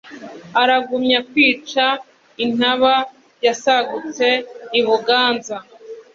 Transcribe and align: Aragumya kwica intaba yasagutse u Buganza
Aragumya 0.61 1.19
kwica 1.29 1.85
intaba 2.45 2.93
yasagutse 3.45 4.27
u 4.79 4.81
Buganza 4.87 5.55